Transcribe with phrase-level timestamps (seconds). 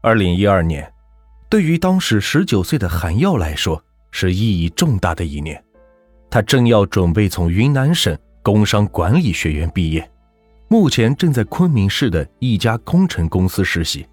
[0.00, 0.92] 二零一二年，
[1.50, 3.82] 对于当时十九岁的韩耀来说
[4.12, 5.60] 是意义重大的一年。
[6.30, 10.08] 他正要准备从云南省工商管理学院毕业，
[10.68, 14.06] 目前正在昆明市的一家工程公司实习，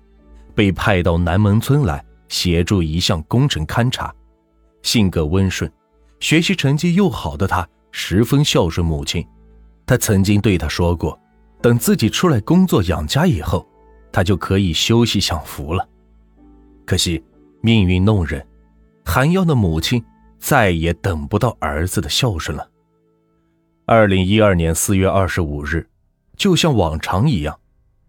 [0.56, 4.12] 被派到南门村来协助一项工程勘察。
[4.82, 5.72] 性格温顺，
[6.20, 9.24] 学习成绩又好的他，十分孝顺母亲。
[9.86, 11.20] 他曾经对他说过，
[11.62, 13.64] 等自己出来工作养家以后。
[14.16, 15.86] 他就可以休息享福了。
[16.86, 17.22] 可惜
[17.60, 18.48] 命运弄人，
[19.04, 20.02] 韩耀的母亲
[20.40, 22.66] 再也等不到儿子的孝顺了。
[23.86, 25.86] 二零一二年四月二十五日，
[26.38, 27.60] 就像往常一样，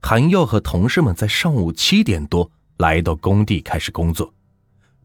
[0.00, 4.32] 韩耀和同事们在上午七点多来到工地开始工作。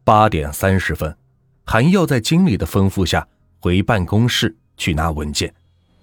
[0.04, 1.12] 八点三十分，
[1.64, 3.26] 韩耀在经理的吩咐下
[3.58, 5.52] 回办公室去拿文件。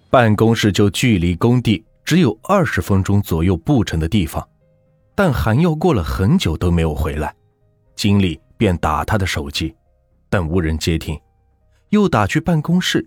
[0.09, 4.45] 办公室就距离工地只有二十分钟左右步程的地方。
[5.21, 7.35] 但韩耀过了很久都没有回来，
[7.93, 9.75] 经理便打他的手机，
[10.29, 11.19] 但无人接听，
[11.89, 13.05] 又打去办公室，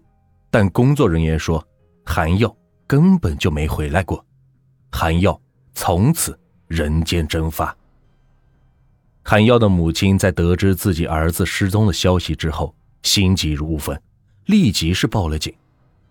[0.50, 1.66] 但工作人员说
[2.04, 2.54] 韩耀
[2.86, 4.22] 根本就没回来过，
[4.90, 5.40] 韩耀
[5.72, 7.74] 从此人间蒸发。
[9.22, 13.98] 韩耀的母亲在得知自己儿子失踪的消息之后，心急如焚，
[14.44, 15.54] 立即是报了警，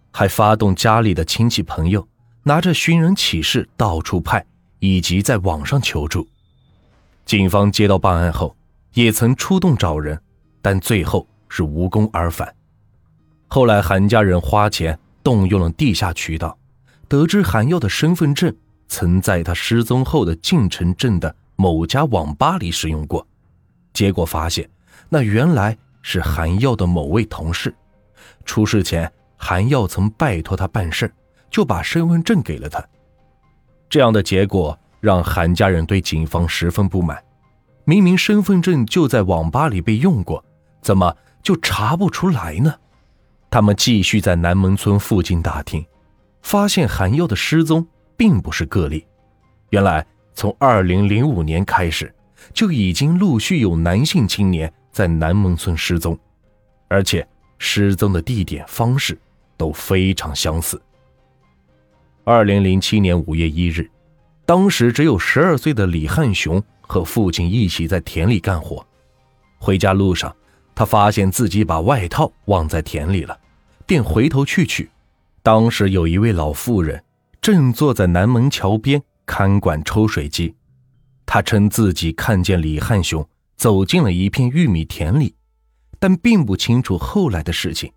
[0.10, 2.08] 还发动家里的亲戚朋友
[2.42, 4.44] 拿着寻人启事到处派。
[4.82, 6.28] 以及在网上求助，
[7.24, 8.56] 警方接到报案后，
[8.96, 10.20] 也曾出动找人，
[10.60, 12.52] 但最后是无功而返。
[13.48, 16.58] 后来韩家人花钱动用了地下渠道，
[17.08, 18.52] 得知韩耀的身份证
[18.88, 23.26] 曾在他失踪后的晋城镇的某家网吧里使用过，
[23.94, 24.68] 结果发现
[25.10, 27.72] 那原来是韩耀的某位同事。
[28.46, 31.14] 出事前，韩耀曾拜托他办事，
[31.52, 32.84] 就把身份证给了他。
[33.92, 37.22] 这样的结果让韩家人对警方十分不满。
[37.84, 40.42] 明明身份证就在网吧里被用过，
[40.82, 42.74] 怎么就查不出来呢？
[43.50, 45.86] 他们继续在南门村附近打听，
[46.42, 47.86] 发现韩耀的失踪
[48.16, 49.06] 并不是个例。
[49.72, 52.16] 原来从2005年开始，
[52.54, 56.18] 就已经陆续有男性青年在南门村失踪，
[56.88, 59.20] 而且失踪的地点方式
[59.58, 60.82] 都非常相似。
[62.24, 63.90] 二零零七年五月一日，
[64.46, 68.86] 当时只有十二岁的李汉雄和父亲一起在田里干活。
[69.58, 70.34] 回家路上，
[70.76, 73.36] 他发现自己把外套忘在田里了，
[73.88, 74.88] 便回头去取。
[75.42, 77.04] 当时有一位老妇人
[77.42, 80.54] 正坐在南门桥边看管抽水机，
[81.26, 83.28] 她称自己看见李汉雄
[83.58, 85.34] 走进了一片玉米田里，
[85.98, 87.92] 但并不清楚后来的事情，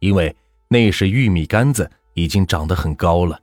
[0.00, 0.36] 因为
[0.68, 3.40] 那时玉米杆子已经长得很高了。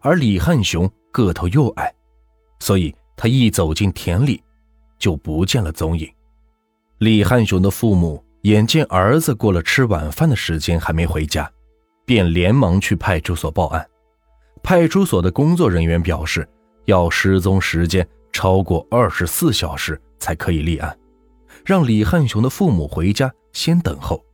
[0.00, 1.92] 而李汉雄个头又矮，
[2.60, 4.42] 所以他一走进田里，
[4.98, 6.08] 就不见了踪影。
[6.98, 11.50] 李汉雄的父母眼见儿子过了吃晚饭的时间还没回家，
[12.04, 13.86] 便连忙去派出所报案。
[14.62, 16.48] 派出所的工作人员表示，
[16.84, 20.96] 要失踪时间超过二十四小时才可以立案，
[21.64, 24.24] 让李汉雄的父母回家先等候。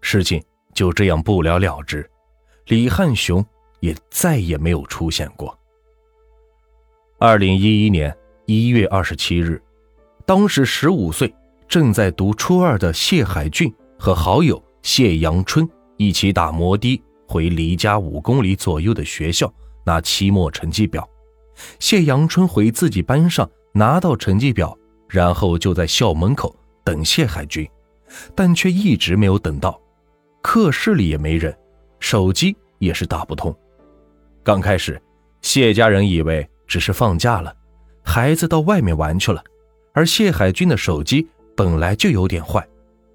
[0.00, 0.42] 事情
[0.74, 2.08] 就这样不了了之。
[2.66, 3.44] 李汉雄。
[3.82, 5.58] 也再也没有出现过。
[7.18, 8.16] 二零一一年
[8.46, 9.60] 一月二十七日，
[10.24, 11.32] 当时十五岁、
[11.68, 19.52] 正在读初二的谢海俊和好友谢阳春一起打摩的回离家五公里左右的学校
[19.84, 21.06] 拿期末成绩表。
[21.80, 24.76] 谢阳春回自己班上拿到成绩表，
[25.08, 26.54] 然后就在校门口
[26.84, 27.68] 等谢海军，
[28.34, 29.80] 但却一直没有等到。
[30.40, 31.56] 课室里也没人，
[31.98, 33.54] 手机也是打不通。
[34.44, 35.00] 刚开始，
[35.40, 37.54] 谢家人以为只是放假了，
[38.02, 39.42] 孩子到外面玩去了，
[39.92, 42.66] 而谢海军的手机本来就有点坏，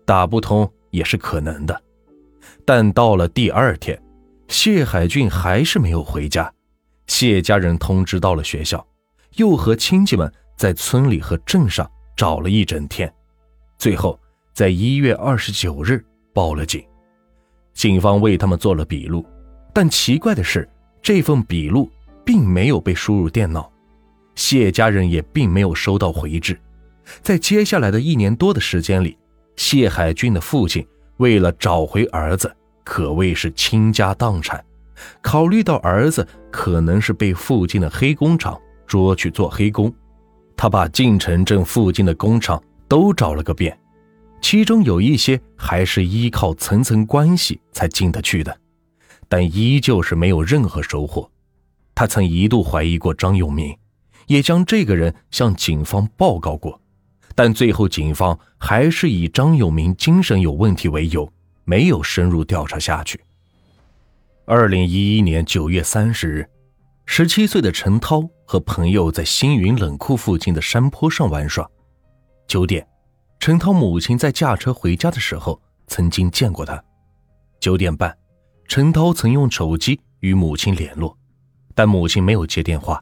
[0.05, 1.81] 打不通也是可能的。
[2.63, 4.01] 但到了第二天，
[4.47, 6.49] 谢海军还是没有回家，
[7.07, 8.85] 谢家人通知到了学校，
[9.35, 13.13] 又和亲戚们在村里和镇上找了一整天，
[13.77, 14.17] 最后
[14.53, 16.01] 在一月二十九日
[16.33, 16.81] 报了警。
[17.73, 19.25] 警方为他们做了笔录，
[19.73, 20.65] 但奇怪的是。
[21.07, 21.89] 这份笔录
[22.25, 23.71] 并没有被输入电脑，
[24.35, 26.59] 谢家人也并没有收到回执。
[27.21, 29.17] 在接下来的一年多的时间里，
[29.55, 34.61] 谢海军的父亲为了找回儿子，可谓是倾家荡产。
[35.21, 39.89] 考虑到儿子可能是被附近的黑工厂捉去做黑工，
[40.57, 43.79] 他把晋城镇附近的工厂都找了个遍，
[44.41, 48.53] 其中有一些还是依靠层层关系才进得去的。
[49.29, 51.29] 但依旧是没有任何收获。
[51.93, 53.77] 他曾一度怀疑过张永明，
[54.27, 56.79] 也将这个人向警方报告过，
[57.33, 61.31] 但最后警方还是以张永明精神有问题为由，
[61.65, 63.19] 没有深入调查下去。
[64.45, 66.49] 二零一一年九月三十日，
[67.05, 71.69] 十七岁的陈涛和朋友在星云冷库附近的山坡上玩耍。
[72.47, 72.87] 九点，
[73.39, 76.81] 陈涛母亲在驾车回家的时候曾经见过他。
[77.59, 78.15] 九点半，
[78.67, 81.17] 陈涛曾用手机与母亲联络，
[81.73, 83.01] 但母亲没有接电话。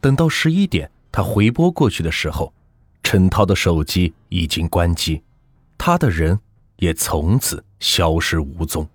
[0.00, 2.54] 等到十一点，他回拨过去的时候，
[3.02, 5.20] 陈涛的手机已经关机，
[5.76, 6.38] 他的人
[6.76, 8.88] 也从此消失无踪。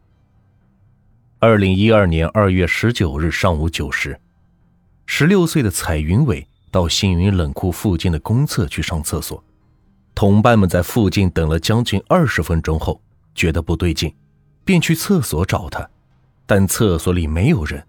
[1.40, 4.18] 二零一二年二月十九日上午九时，
[5.06, 9.44] 十六岁的彩云伟到星云冷库附近的公厕去上厕所，
[10.16, 13.02] 同伴们在附近等了将近二十分钟后，
[13.36, 14.14] 觉得不对劲，
[14.70, 15.90] 便去厕所找他，
[16.46, 17.84] 但厕所里没有人，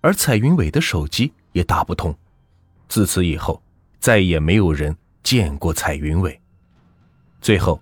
[0.00, 2.12] 而彩云伟的手机也打不通。
[2.88, 3.62] 自此以后，
[4.00, 6.36] 再也没有人见过彩云伟。
[7.40, 7.80] 最后，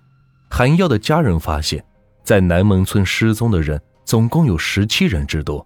[0.51, 1.83] 韩耀的家人发现，
[2.23, 3.81] 在南门村失踪的人。
[4.05, 5.65] 总共有十七人之多，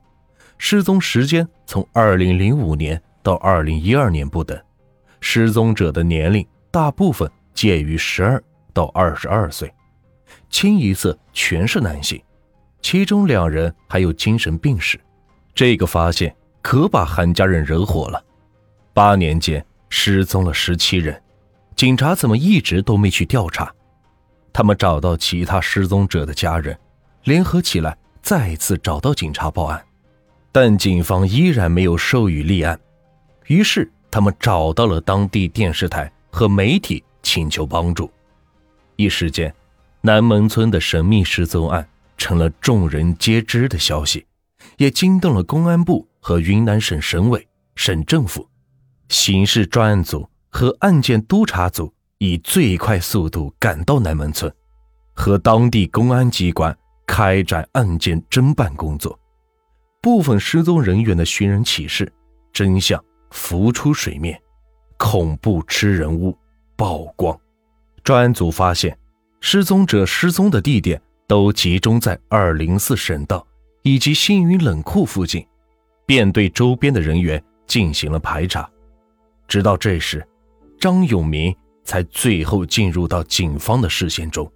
[0.58, 4.58] 失踪时间从二零零五年到二零一二年不等，
[5.20, 8.42] 失踪者的年龄大部分介于十二
[8.74, 9.74] 到二十二岁，
[10.50, 12.22] 清一色全是男性，
[12.90, 14.98] 其中两人还有精神病史。
[15.54, 18.24] 这个发现可把韩家人惹火了。
[18.94, 21.22] 八年间失踪了十七人，
[21.76, 23.70] 警察怎么一直都没去调查？
[24.54, 26.80] 他们找到其他失踪者的家人，
[27.26, 27.98] 联合起来。
[28.22, 29.84] 再次找到警察报案，
[30.54, 32.80] 但警方依然没有授予立案。
[33.48, 38.10] 于是，他们找到了当地电视台和媒体，请求帮助。
[38.96, 39.54] 一时间，
[40.00, 41.86] 南门村的神秘失踪案
[42.18, 44.26] 成了众人皆知的消息，
[44.78, 48.48] 也惊动了公安部和云南省省委、省政府。
[49.10, 54.52] 刑事专案组和案件督查组以最快速度赶到南门村，
[55.14, 56.78] 和当地公安机关。
[57.10, 59.18] 开展案件侦办工作，
[60.02, 62.12] 部分失踪人员的寻人启事
[62.52, 64.38] 真相浮出水面，
[64.98, 66.38] 恐怖吃人物
[66.76, 67.36] 曝光。
[68.04, 68.96] 专案组发现，
[69.40, 73.46] 失踪者失踪的地点都集中在二零四省道
[73.84, 75.46] 以及星云冷库附近，
[76.06, 78.70] 便对周边的人员进行了排查。
[79.48, 80.26] 直到这时，
[80.80, 81.54] 张永明
[81.84, 84.50] 才最后进入到警方的视线中。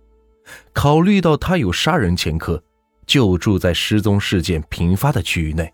[0.73, 2.62] 考虑到他有杀人前科，
[3.06, 5.71] 就住在失踪事件频发的区域内，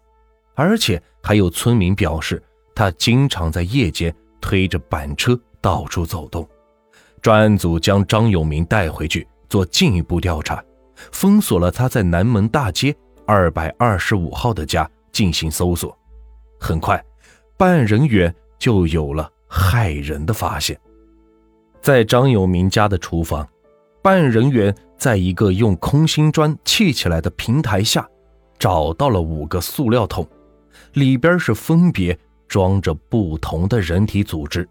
[0.56, 2.42] 而且还有村民表示
[2.76, 6.48] 他经常在夜间推着板车到处走动。
[7.22, 10.64] 专案组将张永明带回去做进一步调查，
[11.12, 12.96] 封锁了他在南门大街
[13.26, 15.98] 二百二十五号的家进行搜索。
[16.60, 17.04] 很快，
[17.56, 20.80] 办案人员就有了骇人的发现，
[21.82, 23.48] 在张永明家的厨房。
[24.02, 28.08] 办案人员在一个用空心砖砌起来的平台下，
[28.58, 30.26] 找到了五个塑料桶，
[30.94, 32.18] 里边是分别
[32.48, 34.68] 装着不同的人体组织，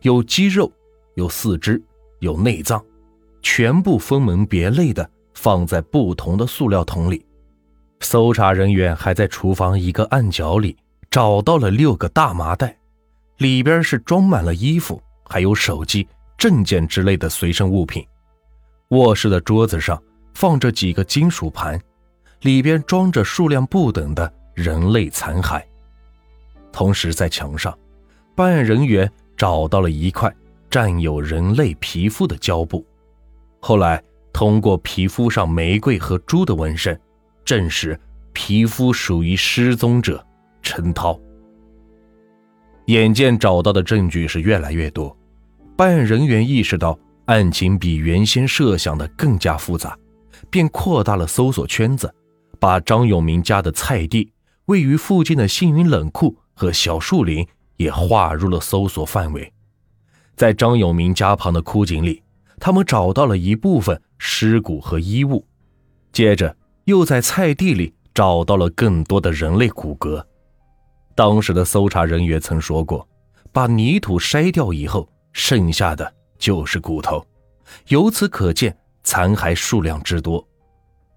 [0.00, 0.72] 有肌肉，
[1.16, 1.82] 有四肢，
[2.20, 2.82] 有内脏，
[3.42, 5.08] 全部分门别类的
[5.38, 7.24] 放在不同的塑料桶里。
[8.00, 10.76] 搜查人员还在厨房一个暗角里
[11.12, 12.76] 找到了六个大麻袋，
[13.36, 16.06] 里边是装满了衣服，还有手机、
[16.36, 18.04] 证件之类的随身物品。
[18.88, 20.02] 卧室的桌子上
[20.34, 21.80] 放着几个金属盘，
[22.40, 25.62] 里边装着数量不等的人类残骸。
[26.72, 27.76] 同时，在墙上，
[28.34, 30.34] 办案人员找到了一块
[30.68, 32.84] 占有人类皮肤的胶布。
[33.60, 34.02] 后来，
[34.38, 36.96] 通过皮肤上玫瑰和猪的纹身，
[37.44, 37.98] 证实
[38.32, 40.24] 皮肤属于失踪者
[40.62, 41.18] 陈涛。
[42.86, 45.16] 眼见找到的证据是越来越多，
[45.76, 46.96] 办案人员意识到。
[47.24, 49.98] 案情比原先设想的更加复杂，
[50.48, 52.14] 便扩大了搜索圈子，
[52.60, 54.30] 把张永明家的菜地、
[54.66, 57.44] 位于附近的星云冷库和小树林
[57.76, 59.52] 也划入了搜索范围。
[60.36, 62.22] 在张永明家旁的枯井里，
[62.58, 65.46] 他们找到了一部分尸骨和衣物，
[66.12, 70.24] 接着又在菜地里找到了更多的人类骨骼。
[71.14, 73.06] 当时的搜查人员曾说过，
[73.52, 76.14] 把泥土筛掉以后，剩下的。
[76.38, 77.26] 就是骨头，
[77.88, 80.46] 由此可见残骸数量之多。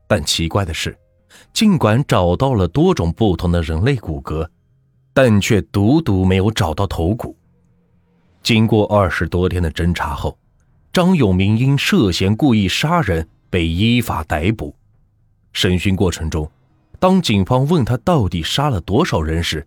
[0.08, 0.98] 但奇怪的是，
[1.54, 4.50] 尽管找到了多种不同的人类骨骼，
[5.14, 7.38] 但却独独没有找到头骨。
[8.42, 10.36] 经过二十多天的侦查后，
[10.94, 14.76] 张永明因涉嫌故意杀人被依法逮捕。
[15.54, 16.50] 审讯过程中，
[17.00, 19.66] 当警方问他到底杀了多少人时，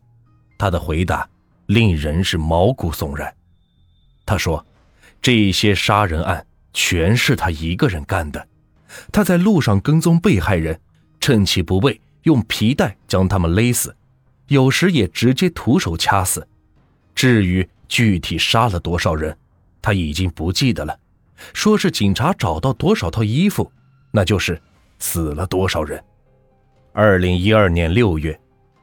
[0.59, 1.29] 他的回答
[1.67, 3.35] 令人是毛骨悚然。
[4.25, 4.65] 他说。
[5.23, 8.47] 这些杀人案全是他一个人干的。
[9.11, 10.79] 他在路上跟踪被害人，
[11.19, 13.97] 趁其不备，用皮带将他们勒死，
[14.49, 16.47] 有时也直接徒手掐死。
[17.15, 19.35] 至于具体杀了多少人，
[19.81, 20.95] 他已经不记得了。
[21.53, 23.71] 说是警察找到多少套衣服，
[24.11, 24.61] 那就是
[24.99, 26.03] 死了多少人。
[26.93, 28.39] 二零一二年六月，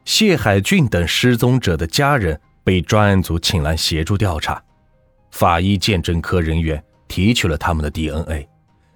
[0.05, 4.62] 谢海俊等失踪者的家人被专案组请来协助调查。
[5.31, 8.48] 法医鉴证科人员提取了他们的 DNA，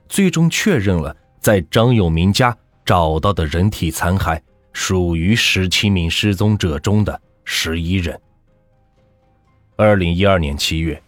[0.09, 4.37] 最终确认了在张永明家找到的人体残骸
[4.73, 8.19] 属于十七名失踪者中的十一人。
[9.77, 11.01] 二零一二年七月，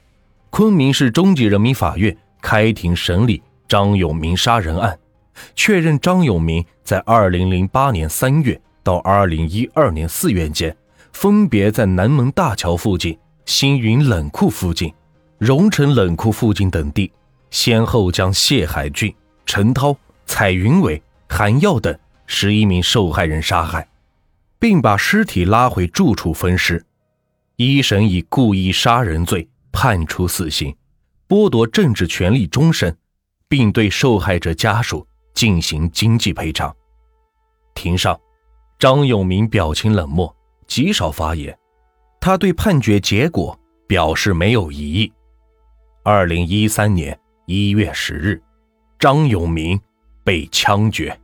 [0.50, 2.16] 昆明市中级人民法院
[2.50, 4.98] 开庭审理张永明杀人案，
[5.54, 10.74] 确认张永明在二零零八年三月到二零一二年四月间，
[11.12, 14.94] 分别在南门大桥附近、星云冷库附近。
[15.40, 17.12] 荣成冷库附近等地，
[17.52, 19.14] 先后将谢海俊、
[19.46, 19.94] 陈涛、
[20.26, 21.94] 蔡云伟、韩耀等
[22.28, 23.86] 十一名受害人杀害，
[24.58, 26.86] 并把尸体拉回住处分尸。
[27.58, 30.74] 一审以故意杀人罪判处死刑，
[31.28, 32.96] 剥夺政治权利终身，
[33.48, 36.76] 并对受害者家属进行经济赔偿。
[37.74, 38.20] 庭上，
[38.80, 40.34] 张永明表情冷漠，
[40.68, 41.58] 极少发言。
[42.20, 43.58] 他对判决结果
[43.88, 45.12] 表示没有异议。
[46.04, 48.42] 二零一三年一月十日，
[48.98, 49.80] 张永明
[50.24, 51.18] 被枪决。